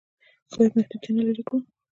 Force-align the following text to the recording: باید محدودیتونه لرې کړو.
باید 0.57 0.71
محدودیتونه 0.77 1.19
لرې 1.27 1.43
کړو. 1.47 1.57